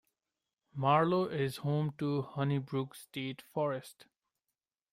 Marlow 0.73 1.25
is 1.27 1.57
home 1.57 1.93
to 1.99 2.23
Honey 2.23 2.57
Brook 2.57 2.95
State 2.95 3.43
Forest. 3.53 4.07